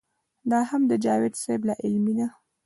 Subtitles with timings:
[0.51, 2.27] دا هم د جاوېد صېب لا علمي ده